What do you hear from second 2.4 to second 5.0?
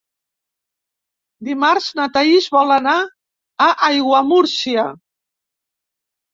vol anar a Aiguamúrcia.